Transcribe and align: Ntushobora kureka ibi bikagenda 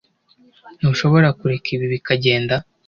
Ntushobora 0.79 1.27
kureka 1.39 1.67
ibi 1.75 1.85
bikagenda 1.93 2.55